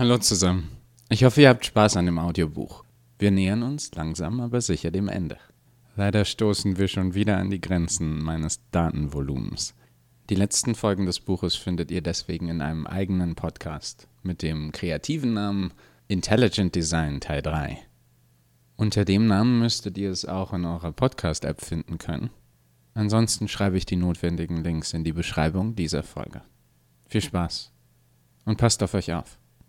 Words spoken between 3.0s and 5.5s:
Wir nähern uns langsam aber sicher dem Ende.